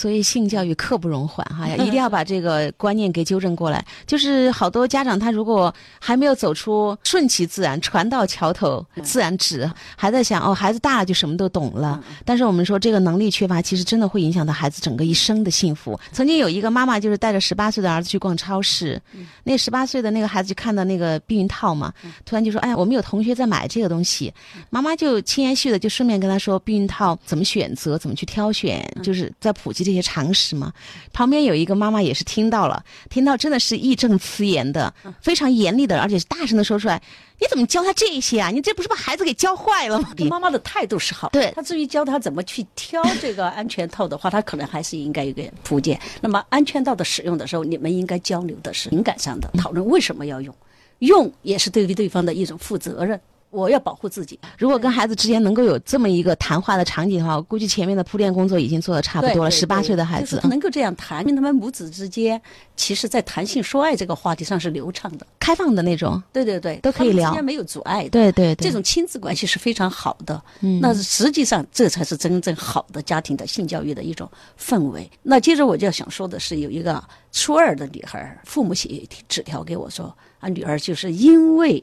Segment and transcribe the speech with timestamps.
[0.00, 3.84] 所以性教育刻不容缓哈， 一定要把这个观念给纠正过来。
[4.06, 12.02] 就是好多家长他如果还没有走出顺其自然、船到桥头自然直，还在想哦，孩子大了就什么都懂了。
[12.24, 16.00] 但是我们说这个能力缺乏，其实真的会影响到孩子整个一生的幸福。
[16.12, 19.00] 曾经有一个妈妈就是带着十八岁的儿子去逛超市，
[19.44, 21.92] 那十八岁的那个孩子就看到那个避孕套嘛，
[22.24, 24.32] 突然就说：“哎呀，我们有同学在买这个东西。”
[24.70, 30.72] 妈妈就轻言细语的就顺便跟他说避孕套怎么选择、怎么去挑选，就是在普及这些常识吗。
[31.12, 37.02] 旁边有一个妈妈也是听到了，听到真的是义正辞严的，非常严厉的，而且是大声的说出来
[37.40, 38.50] ：“你怎么教他这些啊？
[38.50, 46.00] 你这不是把孩子给教坏了吗？”妈妈的态度是好，对他至于教他怎么去挑这个安全套的话，他可能还是应该有个铺垫。
[46.20, 50.54] 那么安全套的使用的时候，你们应该交流的是情感上的讨论，为什么要用？
[51.00, 53.18] 用也是对于对方的一种负责任。
[53.50, 54.38] 我要保护自己。
[54.56, 59.50] 如果跟孩子之间能够有这么一个谈话的场景的话，我估计前面的铺垫工作已经做的差不多了。
[59.50, 62.40] 十八岁的孩子能够这样谈，因为他们母子之间，
[62.76, 66.22] 其实在谈性说爱这个话题上是流畅的、开放的那种。
[66.32, 68.10] 对对对，都可以聊，之间没有阻碍的。
[68.10, 70.40] 对对对，这种亲子关系是非常好的。
[70.60, 75.10] 嗯，那实际上这才是真正好的家庭的性教育的一种氛围。
[75.22, 81.82] 那接着我就要想说的是，有一个初二的女孩，父母写纸条给我说，啊，女儿就是因为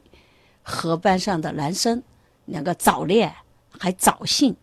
[0.70, 2.04] 和班上的男生。
[2.46, 3.34] 两个早恋
[3.78, 4.56] 还早性，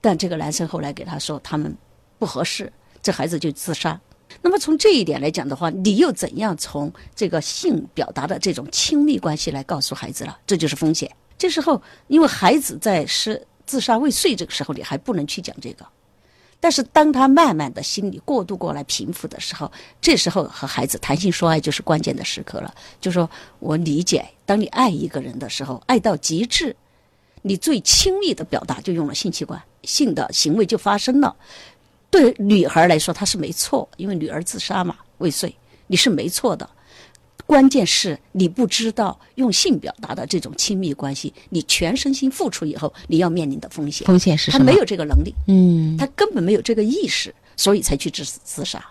[0.00, 1.76] 但这个男生后来给他说他们
[2.16, 2.72] 不合适，
[3.02, 4.00] 这孩子就自杀。
[4.40, 10.38] 那么从这一点来讲的话，你又怎样从这个性表达的这种亲密关系来告诉孩子了？
[10.46, 11.10] 这就是风险。
[11.36, 15.84] 这时候，因为孩子在是自杀未遂这个时候，你还不能去讲这个。
[16.60, 19.70] 但是当他慢慢的心理过渡过来平复的时候，
[20.00, 22.74] 这时候和孩子谈性说爱就是关键的时刻了。
[23.00, 23.28] 就说
[23.60, 26.74] 我理解，当你爱一个人的时候，爱到极致。
[27.42, 31.34] 你最亲密的表达就用了性器官，性的行为就发生了。
[32.10, 35.54] 对女孩来说，她是没错，因为女儿自杀嘛，未遂，
[35.86, 36.68] 你是没错的。
[37.48, 44.06] 关键是你不知道用性表达的这种亲密关系，你全身心付出以后，你要面临的风险。
[44.06, 44.58] 风险是什么？
[44.58, 48.84] 他没有这个能力，嗯，他根本没有这个意识，所以才去自自杀。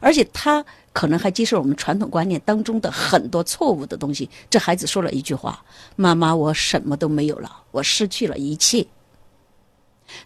[0.00, 4.28] 而且他可能还接受我们传统观念当中的很多错误的东西。
[4.50, 8.84] 这孩子说了一句话：“妈妈，我什么都没有了，我失去了一切。”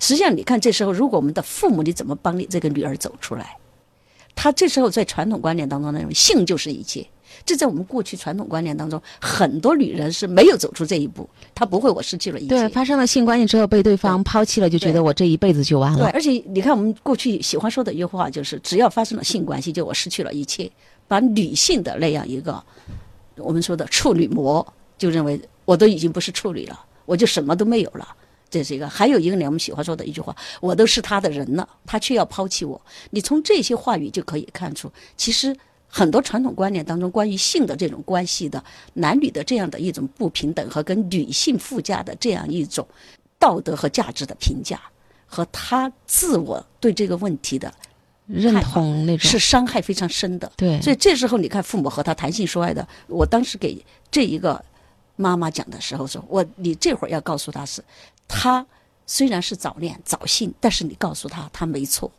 [0.00, 3.58] 实际上，你看这时候，如果我们的父母，你怎么帮你这个女儿走出来？
[4.44, 7.02] 他这时候在传统观念当中那种性就是一切。
[7.46, 11.26] 这在我们过去传统观念当中，很多女人是没有走出这一步。
[11.54, 12.48] 她不会，我失去了一切。
[12.50, 16.00] 对，发生了性关系之后被对方抛弃了，就觉得我这一辈子就完了。
[16.00, 20.70] 对，而且你看，我们过去喜欢说的一句话就是：只要发生了性关系，就我失去了一切。
[21.08, 22.62] 把女性的那样一个
[23.36, 24.66] 我们说的处女膜，
[24.98, 28.06] 就认为我都已经不是处女了，我就什么都没有了。
[28.54, 28.88] 这是一个。
[28.88, 32.80] 还有一个呢，我们喜欢说的一句话：我都是他的人了，他却要抛弃我。
[33.10, 35.56] 你从这些话语就可以看出，其实。
[35.96, 38.60] 很多传统观念当中，关于性的这种关系的
[38.94, 42.84] 男女的这样的一种不平等和跟女性附加的这样一种
[43.38, 44.80] 道德和价值的评价，
[45.24, 47.72] 和他自我对这个问题的
[48.26, 50.50] 认同那种是伤害非常深的。
[50.56, 54.60] 对，所以这时候你看父母和他谈性说爱的，我当时给这一个
[55.14, 57.80] 妈妈讲的时候说，我你这会儿要告诉他是，
[58.28, 58.66] 他
[59.06, 62.10] 虽然是早恋早性，但是你告诉他他没错，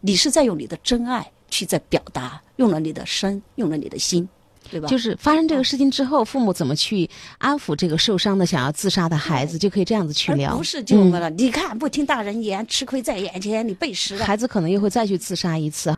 [0.00, 1.30] 你是在用你的真爱。
[1.50, 4.28] 去在表达，用了你的身，用了你的心，
[4.70, 4.86] 对吧？
[4.86, 10.54] 就是发生这个事情之后，父母怎么去安抚这个受伤的、想要自杀的孩子，就可以这样子去聊。
[10.54, 11.30] 不是就么了？
[11.30, 14.26] 你看，不听大人言，吃亏在眼前，你背时了。
[14.26, 15.86] 孩子可能又会再去自杀一次。